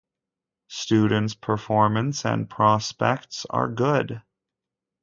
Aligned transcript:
Students' 0.71 1.35
performance 1.35 2.25
and 2.25 2.49
prospects 2.49 3.45
are 3.51 3.67
good. 3.69 4.23